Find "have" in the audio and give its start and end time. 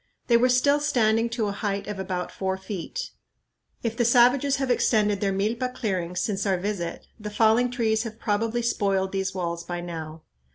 4.55-4.71, 8.01-8.17